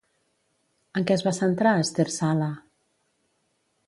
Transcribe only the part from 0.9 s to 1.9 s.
En què es va centrar